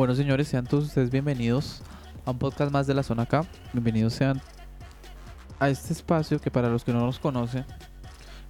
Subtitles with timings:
[0.00, 1.82] Bueno, señores, sean todos ustedes bienvenidos
[2.24, 3.44] a un podcast más de la zona acá.
[3.74, 4.40] Bienvenidos sean
[5.58, 7.66] a este espacio que para los que no nos conocen,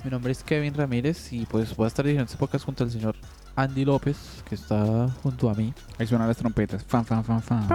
[0.04, 2.92] mi nombre es Kevin Ramírez y pues voy a estar dirigiendo este podcast junto al
[2.92, 3.16] señor
[3.56, 5.74] Andy López, que está junto a mí.
[5.98, 6.84] Ahí suenan las trompetas.
[6.84, 7.66] Fan, fan, fan, fan.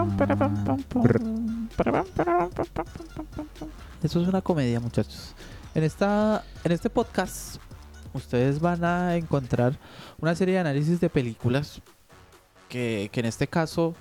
[4.02, 5.36] Eso es una comedia, muchachos.
[5.74, 7.58] En esta, en este podcast,
[8.14, 9.78] ustedes van a encontrar
[10.22, 11.82] una serie de análisis de películas
[12.76, 13.96] que, que en este caso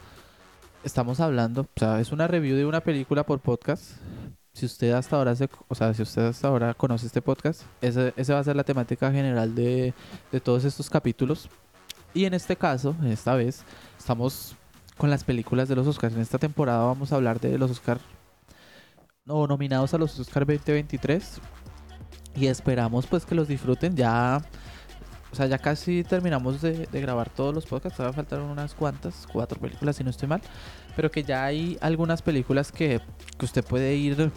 [0.82, 3.92] estamos hablando, o sea, es una review de una película por podcast.
[4.52, 8.12] Si usted hasta ahora se, o sea, si usted hasta ahora conoce este podcast, ese,
[8.16, 9.94] ese va a ser la temática general de,
[10.32, 11.48] de todos estos capítulos.
[12.14, 13.62] Y en este caso, esta vez,
[13.96, 14.56] estamos
[14.96, 16.16] con las películas de los Oscars.
[16.16, 18.02] En esta temporada vamos a hablar de los Oscars
[19.28, 21.40] o nominados a los Oscars 2023
[22.34, 24.44] y esperamos pues que los disfruten ya
[25.34, 27.96] o sea ya casi terminamos de, de grabar todos los podcasts.
[27.96, 30.40] Todavía faltaron unas cuantas cuatro películas si no estoy mal.
[30.94, 33.00] Pero que ya hay algunas películas que,
[33.36, 34.30] que usted puede ir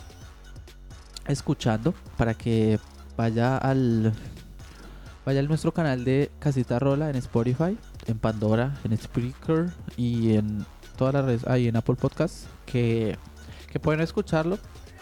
[1.27, 2.79] escuchando para que
[3.15, 4.11] vaya al
[5.23, 7.77] vaya a nuestro canal de Casita Rola en Spotify
[8.07, 10.65] en Pandora en Spreaker y en
[10.95, 13.17] todas las redes ahí en Apple Podcasts que,
[13.71, 14.57] que pueden escucharlo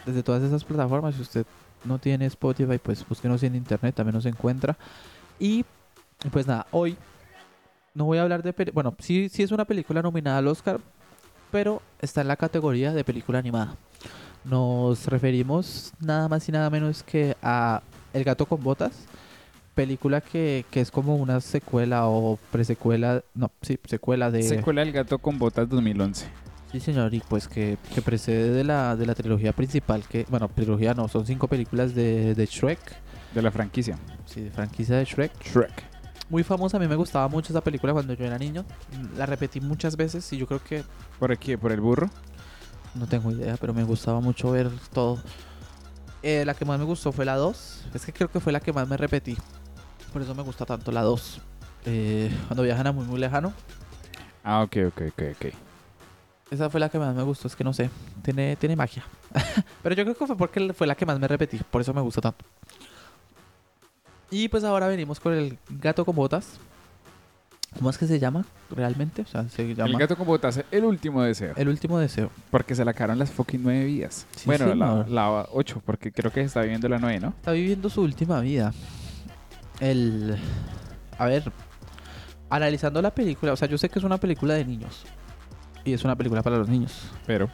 [0.06, 1.16] desde todas esas plataformas.
[1.16, 1.45] Si usted
[1.85, 4.77] no tiene Spotify, pues búsquenos en internet, también nos encuentra.
[5.39, 5.66] Y
[6.31, 6.97] pues nada, hoy
[7.94, 8.53] no voy a hablar de...
[8.74, 10.80] Bueno, sí, sí es una película nominada al Oscar,
[11.52, 13.75] pero está en la categoría de película animada.
[14.44, 17.81] Nos referimos nada más y nada menos que a
[18.13, 19.06] El gato con botas,
[19.74, 24.44] película que, que es como una secuela o presecuela, no, sí, secuela de...
[24.44, 26.28] Secuela del gato con botas 2011.
[26.72, 30.50] Sí, señor, y pues que, que precede de la, de la trilogía principal, que, bueno,
[30.53, 32.80] trilogía no, son cinco películas de, de Shrek,
[33.34, 33.97] De la franquicia.
[34.25, 35.31] sí, de franquicia de Shrek.
[35.44, 35.94] Shrek.
[36.30, 38.66] Muy famosa, a mí me gustaba mucho esa película cuando yo era niño,
[39.16, 40.84] la repetí muchas veces y yo creo que,
[41.19, 41.56] ¿Por aquí?
[41.56, 42.09] ¿Por el burro?
[42.96, 45.19] no tengo idea, pero me gustaba mucho ver todo.
[46.24, 48.59] Eh, la que más me gustó fue la 2, es que creo que fue la
[48.59, 49.38] que más me repetí,
[50.12, 51.41] por eso me gusta tanto la 2.
[51.86, 53.53] Eh, cuando viajan a muy muy lejano,
[54.44, 55.53] Ah, ok, ok, ok, ok.
[56.52, 57.90] Esa fue la que más me gustó, es que no sé,
[58.22, 59.03] tiene, tiene magia.
[59.84, 62.02] Pero yo creo que fue porque fue la que más me repetí, por eso me
[62.02, 62.46] gusta tanto.
[64.31, 66.59] Y pues ahora venimos con el gato con botas.
[67.78, 69.24] ¿Cómo es que se llama realmente?
[69.24, 71.53] O sea, se llama El gato con botas, el último deseo.
[71.58, 72.31] El último deseo.
[72.50, 74.25] Porque se la acabaron las fucking nueve vidas.
[74.36, 77.30] Sí, bueno, la, la ocho, porque creo que está viviendo la nueve, ¿no?
[77.30, 78.74] Está viviendo su última vida.
[79.81, 80.38] El...
[81.18, 81.52] A ver,
[82.50, 85.03] analizando la película, o sea, yo sé que es una película de niños.
[85.84, 87.09] Y es una película para los niños.
[87.28, 87.50] Pero,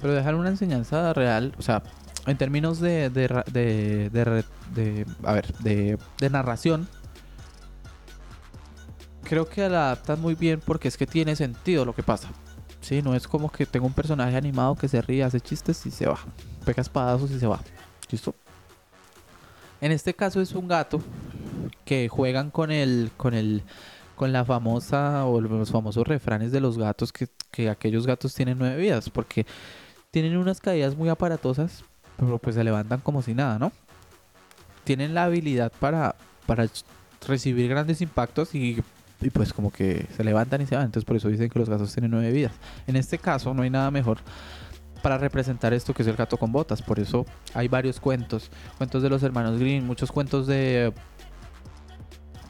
[0.00, 1.82] Pero dejar una enseñanza real, o sea,
[2.30, 6.88] en términos de, de, de, a ver, de narración,
[9.30, 12.28] creo que la adaptan muy bien porque es que tiene sentido lo que pasa.
[12.80, 15.90] Sí, no es como que tengo un personaje animado que se ríe, hace chistes y
[15.90, 16.18] se va.
[16.64, 17.60] Pega espadazos y se va.
[18.10, 18.34] ¿Listo?
[19.80, 21.00] En este caso es un gato
[21.84, 23.62] que juegan con el, con el,
[24.16, 28.58] con la famosa o los famosos refranes de los gatos que, que aquellos gatos tienen
[28.58, 29.46] nueve vidas, porque
[30.10, 31.84] tienen unas caídas muy aparatosas,
[32.20, 33.72] pero pues se levantan como si nada, ¿no?
[34.84, 36.14] Tienen la habilidad para,
[36.46, 36.68] para
[37.26, 38.82] recibir grandes impactos y,
[39.20, 41.68] y pues como que se levantan y se van, entonces por eso dicen que los
[41.68, 42.52] gatos tienen nueve vidas.
[42.86, 44.18] En este caso no hay nada mejor
[45.02, 47.24] para representar esto que es el gato con botas, por eso
[47.54, 50.92] hay varios cuentos, cuentos de los hermanos Green, muchos cuentos de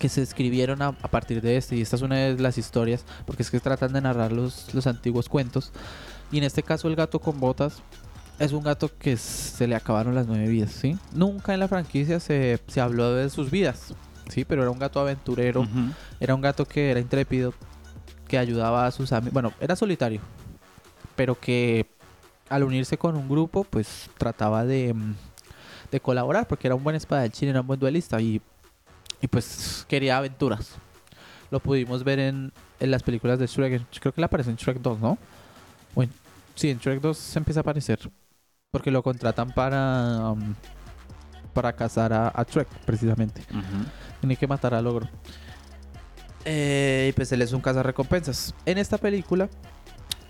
[0.00, 1.76] que se escribieron a, a partir de este.
[1.76, 4.86] Y esta es una de las historias, porque es que tratan de narrar los, los
[4.86, 5.72] antiguos cuentos.
[6.32, 7.82] Y en este caso, el gato con botas
[8.40, 10.96] es un gato que se le acabaron las nueve vidas, ¿sí?
[11.12, 13.94] Nunca en la franquicia se, se habló de sus vidas,
[14.30, 14.46] ¿sí?
[14.46, 15.68] Pero era un gato aventurero,
[16.18, 17.52] era un gato que era intrépido,
[18.26, 19.34] que ayudaba a sus amigos.
[19.34, 20.22] Bueno, era solitario,
[21.16, 21.84] pero que
[22.48, 25.14] al unirse con un grupo, pues trataba de, mm,
[25.92, 28.40] de colaborar, porque era un buen espadachín, era un buen duelista y,
[29.20, 30.76] y pues quería aventuras.
[31.50, 33.82] Lo pudimos ver en, en las películas de Shrek.
[34.00, 35.18] Creo que le aparece en Shrek 2, ¿no?
[35.94, 36.12] Bueno,
[36.54, 38.10] sí, en Shrek 2 se empieza a aparecer.
[38.70, 40.54] Porque lo contratan para, um,
[41.52, 43.42] para cazar a, a Shrek, precisamente.
[43.50, 43.84] Ujú.
[44.20, 45.08] Tiene que matar al ogro.
[46.44, 48.54] Eh, y pues él es un cazarrecompensas.
[48.64, 49.48] En esta película,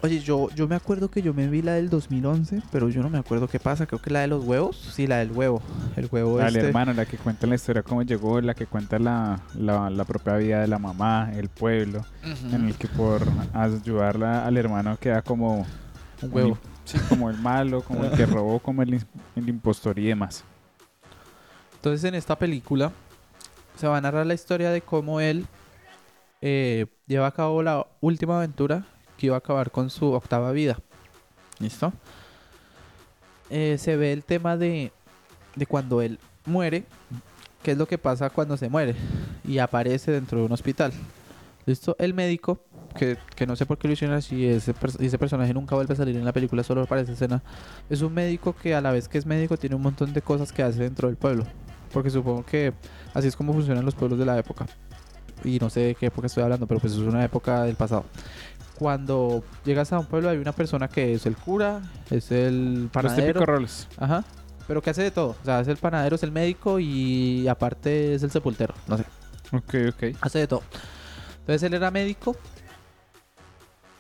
[0.03, 3.11] oye, yo, yo me acuerdo que yo me vi la del 2011, pero yo no
[3.11, 3.85] me acuerdo qué pasa.
[3.85, 4.75] Creo que la de los huevos.
[4.95, 5.61] Sí, la del huevo.
[5.97, 6.69] El huevo Dale, este.
[6.69, 10.37] hermano, la que cuenta la historia, cómo llegó, la que cuenta la, la, la propia
[10.37, 13.21] vida de la mamá, el pueblo, en el que por
[13.53, 15.67] ayudarla al hermano queda como
[16.23, 16.59] Un huevo.
[17.09, 19.05] Como el malo, como el que robó, como el,
[19.37, 20.45] el impostor y demás.
[21.75, 22.93] Entonces en esta película
[23.77, 25.47] se va a narrar la historia de cómo él
[26.43, 28.85] eh, lleva a cabo la última aventura
[29.17, 30.79] que iba a acabar con su octava vida.
[31.59, 31.93] ¿Listo?
[33.51, 34.93] Eh, se ve el tema de,
[35.57, 36.85] de cuando él muere,
[37.63, 38.95] qué es lo que pasa cuando se muere
[39.45, 40.93] y aparece dentro de un hospital.
[41.67, 41.97] ¿Listo?
[41.99, 42.61] El médico,
[42.97, 45.97] que, que no sé por qué lo hicieron así, ese, ese personaje nunca vuelve a
[45.97, 47.43] salir en la película, solo aparece escena.
[47.89, 50.53] Es un médico que a la vez que es médico tiene un montón de cosas
[50.53, 51.45] que hace dentro del pueblo.
[51.93, 52.73] Porque supongo que
[53.15, 54.67] así es como funcionan los pueblos de la época.
[55.43, 58.05] Y no sé de qué época estoy hablando, pero pues es una época del pasado.
[58.79, 62.91] Cuando llegas a un pueblo hay una persona que es el cura, es el Los
[62.93, 63.45] panadero.
[63.45, 63.89] roles.
[63.99, 64.25] Ajá.
[64.67, 65.37] Pero que hace de todo.
[65.43, 68.75] O sea, es el panadero, es el médico y aparte es el sepultero.
[68.87, 69.05] No sé.
[69.53, 70.17] Ok, ok.
[70.21, 70.63] Hace de todo.
[71.41, 72.37] Entonces él era médico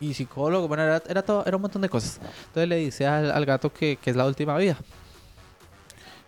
[0.00, 0.66] y psicólogo.
[0.66, 2.20] Bueno, era, era todo, era un montón de cosas.
[2.46, 4.76] Entonces le dice al, gato que, que es la última vida.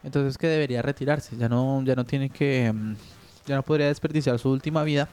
[0.05, 1.37] Entonces que debería retirarse.
[1.37, 2.73] Ya no, ya no tiene que.
[2.73, 2.95] mm,
[3.47, 5.09] Ya no podría desperdiciar su última vida.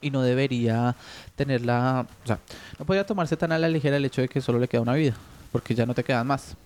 [0.00, 0.94] Y no debería
[1.36, 2.06] tenerla.
[2.24, 2.38] O sea,
[2.78, 4.94] no podría tomarse tan a la ligera el hecho de que solo le queda una
[4.94, 5.14] vida.
[5.52, 6.56] Porque ya no te quedan más.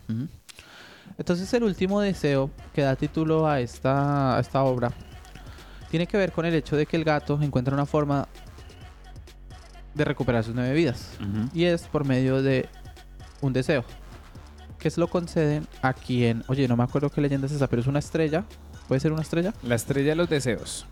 [1.18, 4.92] Entonces el último deseo que da título a esta, a esta obra
[5.90, 8.26] tiene que ver con el hecho de que el gato encuentra una forma
[9.94, 11.10] de recuperar sus nueve vidas.
[11.52, 12.68] Y es por medio de
[13.40, 13.84] un deseo.
[14.78, 17.82] Que se lo conceden a quien, oye, no me acuerdo qué leyenda es esa, pero
[17.82, 18.44] es una estrella.
[18.88, 19.54] ¿Puede ser una estrella?
[19.62, 20.86] La estrella de los deseos.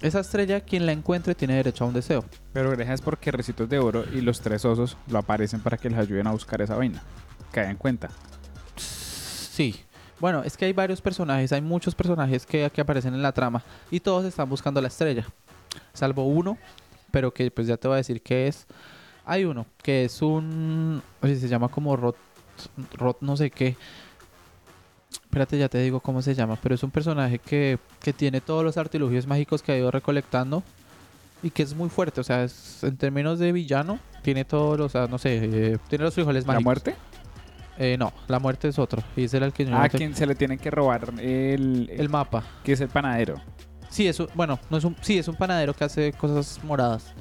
[0.00, 2.24] Esa estrella, quien la encuentre, tiene derecho a un deseo.
[2.52, 5.98] Pero gracias porque Recitos de Oro y los tres osos lo aparecen para que les
[5.98, 7.02] ayuden a buscar esa vaina.
[7.50, 8.08] Cae en cuenta.
[8.76, 9.84] Sí.
[10.20, 13.62] Bueno, es que hay varios personajes, hay muchos personajes que, que aparecen en la trama
[13.90, 15.26] y todos están buscando la estrella.
[15.92, 16.58] Salvo uno,
[17.10, 18.66] pero que pues ya te voy a decir qué es.
[19.24, 21.02] Hay uno que es un...
[21.22, 22.16] Oye, se llama como Rot...
[22.96, 23.76] Rot no sé qué.
[25.12, 26.56] Espérate, ya te digo cómo se llama.
[26.62, 30.62] Pero es un personaje que, que tiene todos los artilugios mágicos que ha ido recolectando.
[31.42, 32.20] Y que es muy fuerte.
[32.20, 34.86] O sea, es- en términos de villano, tiene todos los...
[34.94, 36.64] O sea, no sé, eh, tiene los frijoles ¿La mágicos.
[36.64, 36.94] muerte?
[37.78, 39.02] Eh, no, la muerte es otro.
[39.16, 41.88] Y era el que yo A no te- quien se le tiene que robar el,
[41.90, 42.44] El mapa.
[42.62, 43.40] que es el panadero.
[43.90, 47.12] Sí, es un, bueno, no es un, sí, es un panadero que hace cosas moradas.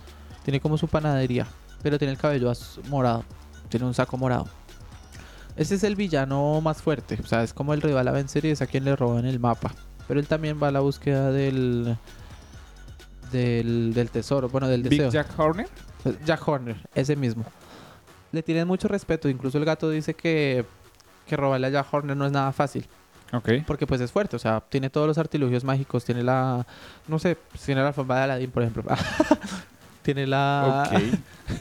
[0.43, 1.47] Tiene como su panadería,
[1.81, 2.51] pero tiene el cabello
[2.89, 3.25] morado.
[3.69, 4.47] Tiene un saco morado.
[5.55, 7.19] Ese es el villano más fuerte.
[7.21, 9.39] O sea, es como el rival a vencer y es a quien le roban el
[9.39, 9.73] mapa.
[10.07, 11.97] Pero él también va a la búsqueda del.
[13.31, 15.05] Del, del tesoro, bueno, del deseo.
[15.05, 15.67] Big Jack Horner.
[16.25, 17.45] Jack Horner, ese mismo.
[18.31, 19.29] Le tienen mucho respeto.
[19.29, 20.65] Incluso el gato dice que,
[21.27, 22.87] que robarle a Jack Horner no es nada fácil.
[23.31, 23.49] Ok.
[23.67, 26.65] Porque pues es fuerte, o sea, tiene todos los artilugios mágicos, tiene la,
[27.07, 28.83] no sé, tiene la alfombra de Aladdin, por ejemplo.
[30.01, 30.89] tiene la,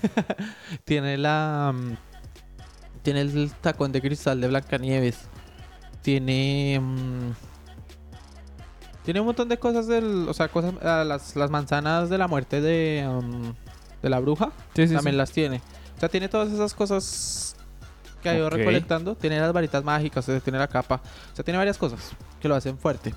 [0.84, 1.92] tiene la, mm,
[3.02, 5.18] tiene el tacón de cristal de Blancanieves.
[6.02, 7.32] Tiene, mm,
[9.04, 12.28] tiene un montón de cosas del, o sea, cosas, ah, las, las manzanas de la
[12.28, 13.54] muerte de, um,
[14.02, 15.18] de la bruja, Sí, sí, también sí.
[15.18, 15.60] las tiene.
[15.96, 17.47] O sea, tiene todas esas cosas
[18.30, 18.54] que ha ido Ok.
[18.54, 19.14] recolectando.
[19.14, 21.00] Tiene las varitas mágicas, tiene la capa.
[21.32, 23.14] O sea, tiene varias cosas que lo hacen fuerte.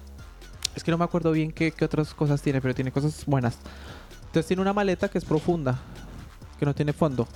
[0.76, 3.58] Es que no me acuerdo bien qué, qué otras cosas tiene, pero tiene cosas buenas.
[4.28, 5.78] Entonces tiene una maleta que es profunda,
[6.60, 7.28] que no tiene fondo.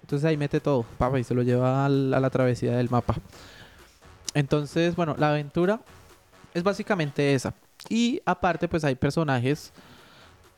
[0.00, 3.14] Entonces ahí mete todo, papa, y se lo lleva al- a la travesía del mapa.
[4.34, 5.80] Entonces, bueno, la aventura
[6.54, 7.54] es básicamente esa.
[7.88, 9.72] Y aparte, pues hay personajes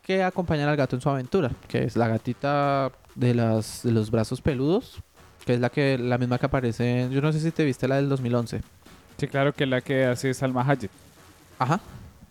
[0.03, 4.11] que acompañan al gato en su aventura, que es la gatita de, las, de los
[4.11, 5.03] brazos peludos,
[5.51, 7.89] que es la que la misma que aparece en, yo no sé si te viste
[7.89, 8.61] la del 2011.
[9.17, 10.91] Sí, claro que la que hace Salma Hayek.
[11.59, 11.81] Ajá.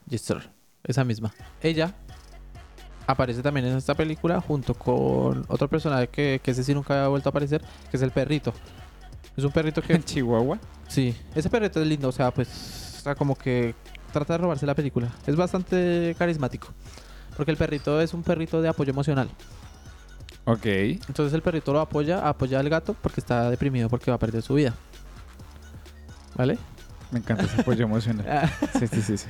[0.08, 0.50] Yes, sir.
[0.86, 1.34] esa misma.
[1.62, 1.94] Ella
[3.08, 7.10] aparece también en esta película junto con otro personaje que, que ese sí nunca había
[7.10, 7.62] vuelto a aparecer,
[7.92, 8.54] que es el perrito.
[9.36, 9.94] Es un perrito que...
[9.96, 10.58] En Chihuahua.
[10.88, 13.76] Sí, ese perrito es lindo, o sea, pues, o sea, como que
[14.14, 15.10] trata de robarse la película.
[15.28, 16.70] Es bastante carismático.
[17.36, 19.30] Porque el perrito es un perrito de apoyo emocional.
[20.46, 20.66] Ok.
[20.66, 24.42] Entonces el perrito lo apoya, apoya al gato porque está deprimido porque va a perder
[24.42, 24.74] su vida.
[26.36, 26.58] ¿Vale?
[27.12, 28.50] Me encanta ese apoyo emocional.
[28.80, 29.18] Sí, sí, sí.
[29.18, 29.28] sí.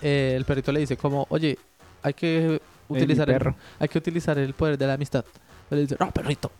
[0.00, 1.58] Eh, el perrito le dice como, oye,
[2.02, 3.56] hay que utilizar el, perro.
[3.78, 5.24] hay que utilizar el poder de la amistad.
[5.70, 6.50] Le dice, no, perrito,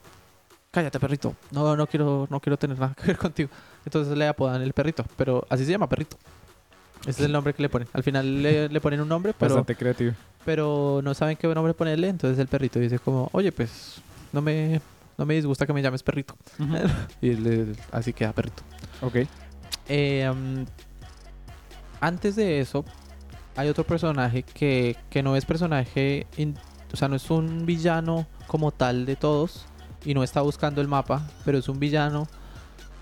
[0.70, 1.36] cállate, perrito.
[1.52, 3.50] No, no quiero, no quiero tener nada que ver contigo.
[3.84, 6.16] Entonces le apodan el perrito, pero así se llama perrito.
[7.02, 7.88] Ese es el nombre que le ponen.
[7.92, 10.12] Al final le, le ponen un nombre, pero, Bastante creativo.
[10.46, 12.08] Pero no saben qué nombre ponerle.
[12.08, 13.96] Entonces el perrito dice como, oye, pues
[14.32, 14.80] no me,
[15.18, 16.34] no me disgusta que me llames perrito.
[17.20, 18.62] y le- así queda perrito.
[19.02, 19.16] Ok.
[19.88, 20.64] Eh, um,
[22.00, 22.84] antes de eso,
[23.56, 26.56] hay otro personaje que, que no es personaje, in-
[26.92, 29.66] o sea, no es un villano como tal de todos
[30.04, 32.28] y no está buscando el mapa, pero es un villano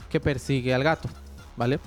[0.09, 1.09] que persigue al gato,
[1.57, 1.81] ¿vale?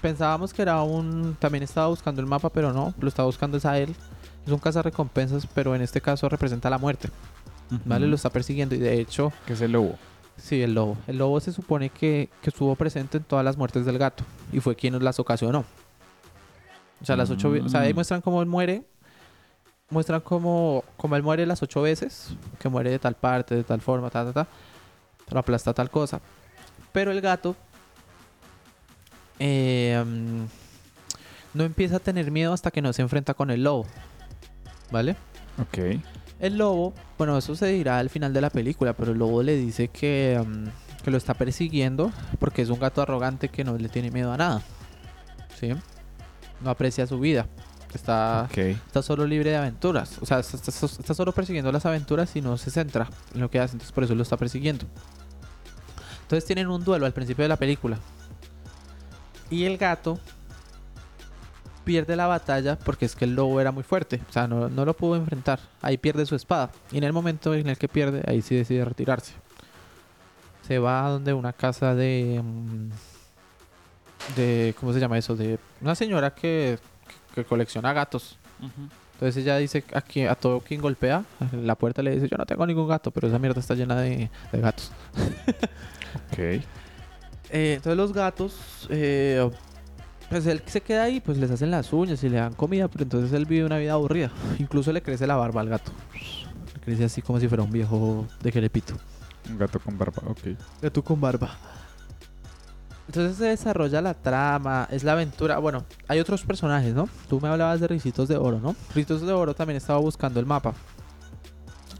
[0.00, 1.36] Pensábamos que era un...
[1.38, 3.94] También estaba buscando el mapa, pero no, lo estaba buscando es a él.
[4.46, 7.10] Es un cazarrecompensas, pero en este caso representa la muerte,
[7.84, 8.06] ¿vale?
[8.06, 9.32] Lo está persiguiendo y de hecho...
[9.46, 9.96] Que es el lobo.
[10.38, 10.96] Sí, el lobo.
[11.06, 14.60] El lobo se supone que, que estuvo presente en todas las muertes del gato y
[14.60, 15.64] fue quien las ocasionó.
[17.02, 17.50] O sea, las ocho...
[17.64, 17.96] O sea, ahí Mm.
[17.96, 18.84] muestran cómo él muere.
[19.90, 22.30] Muestran cómo, cómo él muere las ocho veces.
[22.58, 24.46] Que muere de tal parte, de tal forma, ta, ta, ta.
[25.30, 26.20] Lo aplasta tal cosa.
[26.92, 27.54] Pero el gato...
[29.40, 30.02] eh,
[31.54, 33.86] no empieza a tener miedo hasta que no se enfrenta con el lobo.
[34.92, 35.16] ¿Vale?
[35.60, 36.00] Ok.
[36.38, 39.56] El lobo, bueno, eso se dirá al final de la película, pero el lobo le
[39.56, 40.42] dice que,
[41.04, 44.36] que lo está persiguiendo porque es un gato arrogante que no le tiene miedo a
[44.36, 44.62] nada.
[45.58, 45.72] ¿Sí?
[46.62, 47.46] No aprecia su vida.
[47.94, 48.48] Está,
[48.86, 50.16] está solo libre de aventuras.
[50.20, 53.50] O sea, está, está- está solo persiguiendo las aventuras y no se centra en lo
[53.50, 53.72] que hace.
[53.74, 54.86] Entonces por eso lo está persiguiendo.
[56.22, 57.98] Entonces tienen un duelo al principio de la película.
[59.50, 60.18] Y el gato
[61.84, 64.20] pierde la batalla porque es que el lobo era muy fuerte.
[64.28, 65.58] O sea, no, no lo pudo enfrentar.
[65.82, 66.70] Ahí pierde su espada.
[66.92, 69.32] Y en el momento en el que pierde, ahí sí decide retirarse.
[70.66, 72.40] Se va a donde una casa de...
[72.42, 72.90] mm,
[74.36, 75.34] de ¿Cómo se llama eso?
[75.34, 76.78] De una señora que,
[77.34, 78.38] que colecciona gatos.
[79.14, 82.46] Entonces ella dice aquí a todo quien golpea, en la puerta le dice, yo no
[82.46, 84.92] tengo ningún gato, pero esa mierda está llena de, de gatos.
[86.32, 86.62] Ok.
[87.52, 89.50] Eh, entonces los gatos, eh,
[90.28, 93.02] pues él se queda ahí, pues les hacen las uñas y le dan comida, pero
[93.02, 94.30] entonces él vive una vida aburrida.
[94.58, 95.92] Incluso le crece la barba al gato.
[96.74, 98.94] Le crece así como si fuera un viejo de querepito.
[99.50, 100.22] Un gato con barba.
[100.26, 100.56] Ok.
[100.80, 101.50] Gato con barba.
[103.08, 105.58] Entonces se desarrolla la trama, es la aventura.
[105.58, 107.08] Bueno, hay otros personajes, ¿no?
[107.28, 108.76] Tú me hablabas de Ricitos de Oro, ¿no?
[108.94, 110.74] Ricitos de Oro también estaba buscando el mapa.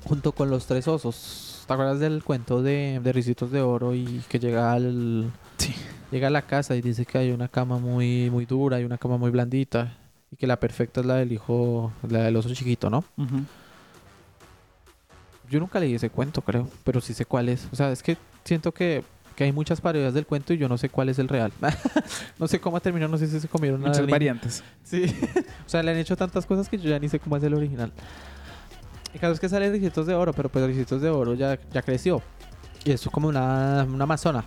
[0.04, 1.50] Junto con los tres osos.
[1.71, 5.31] ¿Te acuerdas del cuento de, de Ricitos de Oro y que llega al...
[5.57, 5.73] Sí.
[6.11, 8.99] Llega a la casa y dice que hay una cama muy, muy dura y una
[8.99, 9.97] cama muy blandita.
[10.33, 13.05] Y que la perfecta es la del hijo, la del oso chiquito, ¿no?
[15.49, 17.69] Yo nunca leí ese cuento, creo, pero sí sé cuál es.
[17.71, 19.05] O sea, es que siento que,
[19.37, 21.53] que hay muchas parodias del cuento y yo no sé cuál es el real.
[22.41, 24.65] no sé cómo terminó, no sé si se comieron Muchas variantes.
[24.83, 25.05] Sí.
[25.67, 27.55] o sea, le han hecho tantas cosas que yo ya ni sé cómo es el
[27.55, 27.93] original.
[29.12, 31.83] El caso es que sale Ricitos de Oro, pero pues Ricitos de Oro ya, ya
[31.83, 32.23] creció.
[32.85, 34.45] Y es como una, una amazona.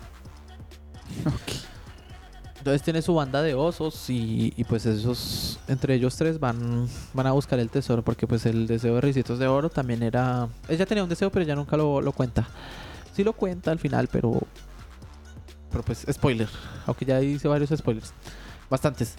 [2.58, 7.26] Entonces tiene su banda de osos y, y, pues esos, entre ellos tres van, van
[7.26, 10.48] a buscar el tesoro porque pues el deseo de Ricitos de Oro también era...
[10.66, 12.48] Ella tenía un deseo pero ella nunca lo, lo cuenta.
[13.12, 14.40] Sí lo cuenta al final, pero...
[15.70, 16.48] Pero pues spoiler.
[16.86, 18.14] Aunque ya hice varios spoilers.
[18.70, 19.16] Bastantes.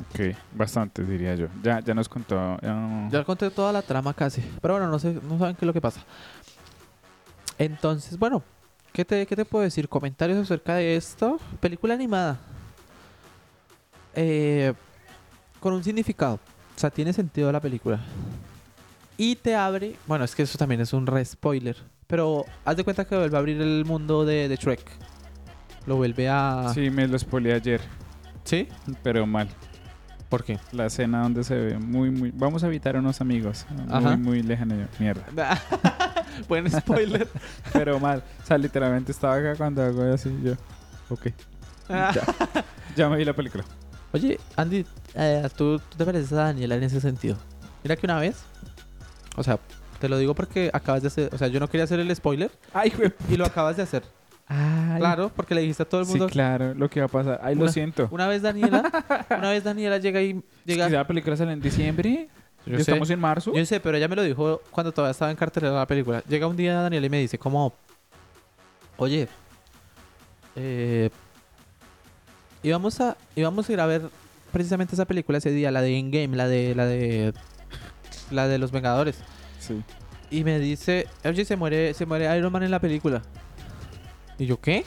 [0.00, 0.34] Ok.
[0.54, 1.46] Bastante, diría yo.
[1.62, 2.34] Ya, ya nos contó.
[2.62, 4.40] ya- Ya conté toda la trama casi.
[4.60, 6.00] Pero bueno, no sé, no saben qué es lo que pasa.
[7.58, 8.42] Entonces, bueno,
[8.92, 9.88] ¿qué te, qué te puedo decir?
[9.88, 11.38] Comentarios acerca de esto.
[11.60, 12.38] Película animada.
[14.14, 14.72] Eh,
[15.60, 16.34] con un significado.
[16.76, 18.00] O sea, tiene sentido la película.
[19.16, 19.96] Y te abre.
[20.06, 21.76] Bueno, es que eso también es un re spoiler.
[22.06, 24.82] Pero haz de cuenta que vuelve a abrir el mundo de, de Shrek.
[25.86, 26.70] Lo vuelve a.
[26.74, 27.80] Sí, me lo spoileé ayer,
[28.44, 28.68] ¿Sí?
[29.02, 29.48] pero mal.
[30.32, 30.58] ¿Por qué?
[30.72, 32.30] La escena donde se ve muy, muy...
[32.34, 33.66] Vamos a evitar a unos amigos.
[33.90, 34.16] Ajá.
[34.16, 34.74] Muy, muy lejano.
[34.98, 35.26] Mierda.
[36.48, 37.28] Buen spoiler.
[37.74, 38.24] Pero mal.
[38.42, 40.54] O sea, literalmente estaba acá cuando hago así yo.
[41.10, 41.26] Ok.
[41.86, 42.14] Ya.
[42.96, 43.62] Ya me vi la película.
[44.14, 44.86] Oye, Andy,
[45.16, 47.36] eh, ¿tú, tú te pareces a Daniela en ese sentido.
[47.84, 48.42] Mira que una vez,
[49.36, 49.58] o sea,
[50.00, 52.50] te lo digo porque acabas de hacer, o sea, yo no quería hacer el spoiler
[52.72, 53.12] Ay, güey.
[53.28, 54.02] y lo acabas de hacer.
[54.54, 56.26] Ay, Claro, porque le dijiste a todo el Sí, mundo.
[56.28, 57.40] claro, lo que va a pasar.
[57.42, 58.08] Ay, lo siento.
[58.10, 58.82] Una vez Daniela,
[59.30, 60.86] una vez Daniela llega y llega.
[60.88, 62.28] Si la película sale en diciembre,
[62.66, 63.14] Yo estamos sé.
[63.14, 63.52] en marzo.
[63.54, 66.22] Yo sé, pero ella me lo dijo cuando todavía estaba en cartelera la película.
[66.28, 67.72] Llega un día Daniela y me dice como,
[68.98, 69.26] oye,
[70.56, 71.08] eh,
[72.62, 74.02] íbamos a, íbamos a ir a ver
[74.52, 77.32] precisamente esa película ese día, la de Endgame, la de, la de,
[78.30, 79.18] la de los Vengadores.
[79.58, 79.82] Sí.
[80.30, 83.22] Y me dice, oye, se muere, se muere Iron Man en la película.
[84.42, 84.84] Y yo, ¿qué?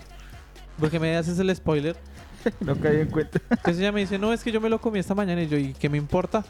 [0.78, 1.96] Porque me haces el spoiler.
[2.60, 3.40] No caí en cuenta.
[3.50, 5.42] Entonces ella me dice, no, es que yo me lo comí esta mañana.
[5.42, 6.44] Y yo, ¿y qué me importa?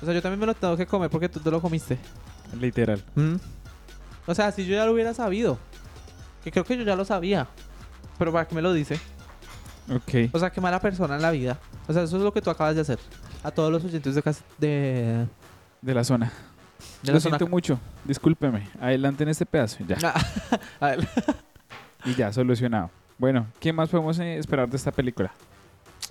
[0.00, 1.98] O sea, yo también me lo tengo que comer porque tú te lo comiste.
[2.60, 3.02] Literal.
[3.16, 3.34] Mm.
[4.26, 5.58] O sea, si yo ya lo hubiera sabido.
[6.44, 7.48] Que creo que yo ya lo sabía.
[8.16, 9.00] Pero ¿para qué me lo dice?
[9.90, 10.30] Ok.
[10.32, 11.58] O sea, qué mala persona en la vida.
[11.88, 12.98] O sea, eso es lo que tú acabas de hacer.
[13.42, 15.26] A todos los oyentes de casa de,
[15.80, 16.26] De la zona.
[17.02, 17.38] de lo la zona.
[17.38, 17.80] siento mucho.
[18.04, 18.68] Discúlpeme.
[18.80, 19.78] Adelante en este pedazo.
[19.88, 19.98] Ya.
[22.04, 22.90] Y ya, solucionado.
[23.18, 25.30] Bueno, ¿qué más podemos eh, esperar de esta película?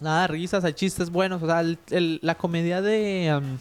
[0.01, 1.41] Nada, risas, hay chistes buenos.
[1.41, 3.57] O sea, el- el- la comedia de, um,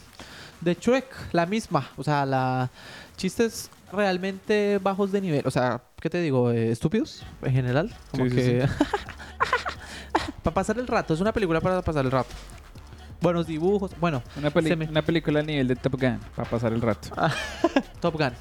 [0.61, 1.89] de Shrek, la misma.
[1.97, 2.71] O sea, la
[3.17, 5.43] chistes realmente bajos de nivel.
[5.47, 6.51] O sea, ¿qué te digo?
[6.51, 7.95] Eh, estúpidos en general.
[8.11, 8.69] Como Sí, sí, que.
[10.43, 11.15] para pasar el rato.
[11.15, 12.29] Es una película para pasar el rato.
[13.21, 13.91] Buenos dibujos.
[13.99, 17.09] Bueno, Una, me- una película a nivel de Top Gun para pasar el rato.
[18.01, 18.33] Top Gun.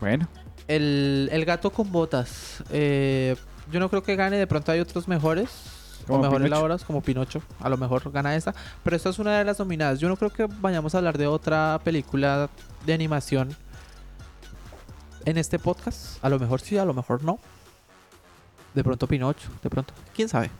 [0.00, 0.28] Bueno,
[0.68, 2.62] El, el gato con botas.
[2.70, 3.36] eh,
[3.70, 4.36] yo no creo que gane.
[4.36, 5.50] De pronto hay otros mejores.
[6.04, 6.54] O Como mejores Pinocho.
[6.54, 7.42] labores, como Pinocho.
[7.60, 8.54] A lo mejor gana esta.
[8.84, 9.98] Pero esta es una de las nominadas.
[9.98, 12.48] Yo no creo que vayamos a hablar de otra película
[12.84, 13.56] de animación
[15.24, 16.22] en este podcast.
[16.24, 17.40] A lo mejor sí, a lo mejor no.
[18.74, 19.94] De pronto Pinocho, de pronto.
[20.14, 20.50] ¿Quién sabe?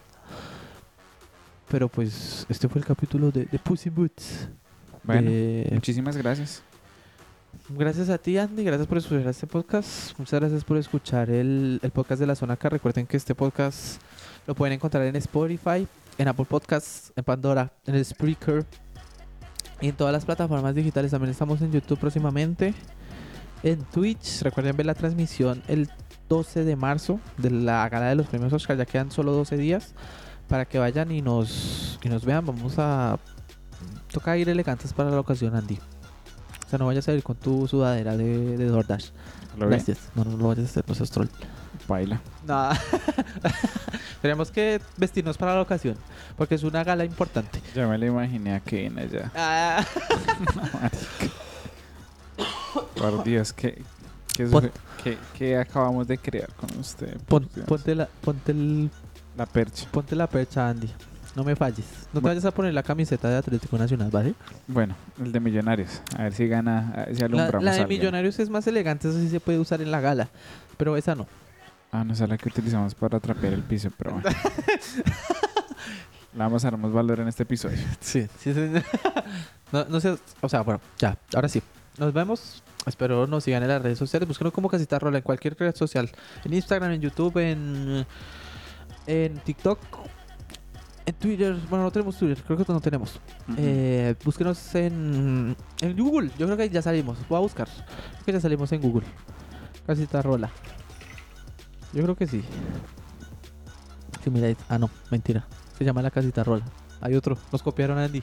[1.68, 4.48] Pero pues este fue el capítulo de, de Pussy Boots.
[5.04, 5.30] bueno.
[5.30, 6.62] de- Muchísimas gracias.
[7.70, 8.64] Gracias a ti, Andy.
[8.64, 10.18] Gracias por escuchar este podcast.
[10.18, 12.68] Muchas gracias por escuchar el, el podcast de la zona acá.
[12.68, 14.00] Recuerden que este podcast
[14.46, 15.86] lo pueden encontrar en Spotify,
[16.18, 18.64] en Apple Podcasts, en Pandora, en el Spreaker
[19.80, 21.10] y en todas las plataformas digitales.
[21.10, 22.74] También estamos en YouTube próximamente.
[23.62, 24.42] En Twitch.
[24.42, 25.90] Recuerden ver la transmisión el
[26.28, 28.76] 12 de marzo de la gala de los premios Oscar.
[28.76, 29.94] Ya quedan solo 12 días
[30.48, 32.46] para que vayan y nos, y nos vean.
[32.46, 33.18] Vamos a.
[34.12, 35.78] Toca ir elegantes para la ocasión, Andy.
[36.66, 39.10] O sea, no vayas a ir con tu sudadera de, de DoorDash.
[39.56, 39.98] Gracias.
[40.14, 41.28] No, no lo vayas a hacer, no seas troll.
[41.88, 42.20] Baila.
[42.46, 42.76] Nada.
[44.20, 45.96] Tenemos que vestirnos para la ocasión.
[46.36, 47.62] Porque es una gala importante.
[47.74, 49.30] Ya me lo imaginé a Ken allá.
[49.36, 49.84] Ah.
[52.96, 53.82] Por Dios, ¿qué,
[54.34, 54.70] qué, Pon-
[55.02, 57.16] qué- qué acabamos de crear con usted?
[57.26, 57.66] Pon- Por Dios.
[57.66, 58.90] ponte, la, ponte, el,
[59.36, 59.86] La percha.
[59.90, 60.90] ponte la percha, Andy.
[61.36, 61.84] No me falles.
[62.14, 64.34] No te vayas a poner la camiseta de Atlético Nacional, ¿vale?
[64.66, 66.00] Bueno, el de Millonarios.
[66.16, 68.00] A ver si gana, a ver si La, alumbramos la a de alguien.
[68.00, 70.30] Millonarios es más elegante, eso sí se puede usar en la gala.
[70.78, 71.26] Pero esa no.
[71.92, 74.30] Ah, no, esa es la que utilizamos para trapear el piso, pero bueno.
[76.32, 77.76] Le vamos a dar más valor en este episodio.
[78.00, 78.60] Sí, sí, sí.
[79.72, 81.62] no, no sé, o sea, bueno, ya, ahora sí.
[81.98, 82.62] Nos vemos.
[82.86, 84.26] Espero nos sigan en las redes sociales.
[84.26, 86.10] Búsquenos como Casita Rola en cualquier red social.
[86.44, 88.06] En Instagram, en YouTube, en,
[89.06, 89.78] en TikTok,
[91.06, 91.56] en Twitter.
[91.70, 93.18] Bueno, no tenemos Twitter, creo que no tenemos.
[93.56, 96.30] Eh, búsquenos en, en Google.
[96.38, 97.16] Yo creo que ya salimos.
[97.28, 97.68] Voy a buscar.
[97.68, 99.06] Creo que ya salimos en Google.
[99.86, 100.50] Casita Rola.
[101.92, 102.42] Yo creo que sí.
[104.22, 105.46] Sí, mira, ah, no, mentira.
[105.78, 106.64] Se llama la Casita Rola.
[107.00, 107.38] Hay otro.
[107.52, 108.22] Nos copiaron a Andy.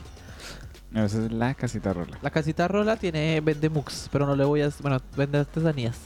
[0.91, 2.19] No, esa es la casita rola.
[2.21, 4.69] La casita rola tiene vende mux, pero no le voy a.
[4.81, 5.97] Bueno, vende artesanías.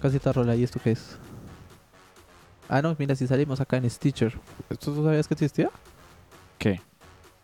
[0.00, 1.16] Casita rola, ¿y esto qué es?
[2.68, 4.38] Ah, no, mira, si salimos acá en Stitcher.
[4.70, 5.70] ¿Esto tú sabías que existía?
[6.58, 6.80] ¿Qué?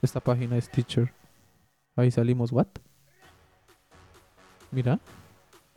[0.02, 1.12] Esta página de Stitcher.
[1.96, 2.68] Ahí salimos, ¿what?
[4.70, 4.98] Mira.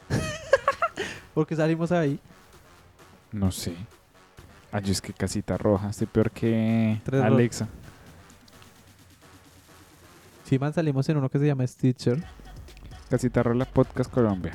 [1.33, 2.19] Porque salimos ahí.
[3.31, 3.75] No sé.
[4.71, 5.89] Ay, es que casita roja.
[5.89, 7.67] Estoy peor que Tres Alexa.
[10.45, 12.23] Sí, man, salimos en uno que se llama Stitcher.
[13.09, 14.53] Casita rola Podcast Colombia.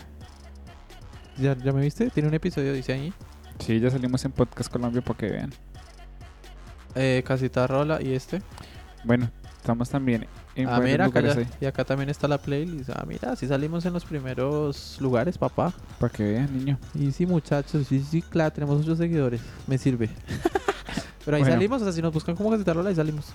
[1.36, 2.10] ¿Ya, ¿Ya me viste?
[2.10, 3.12] Tiene un episodio, dice ahí.
[3.58, 5.52] Sí, ya salimos en Podcast Colombia para que vean.
[6.94, 8.42] Eh, casita rola y este.
[9.04, 12.90] Bueno, estamos también en Ah, mira, acá ya- y acá también está la playlist.
[12.90, 15.72] Ah, mira, sí salimos en los primeros lugares, papá.
[16.00, 16.78] para que vean, niño.
[16.94, 19.40] Y sí, muchachos, sí, sí, claro, tenemos muchos seguidores.
[19.66, 20.08] Me sirve.
[21.24, 21.56] Pero ahí Bueno.
[21.56, 23.26] salimos, o sea, si nos buscan como Casita Rola, ahí salimos.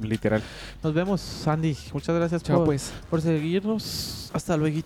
[0.00, 0.42] Literal.
[0.82, 1.76] Nos vemos, Sandy.
[1.92, 2.92] Muchas gracias Chao, por, pues.
[3.10, 4.30] por seguirnos.
[4.32, 4.80] Hasta luego.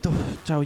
[0.44, 0.64] Chao.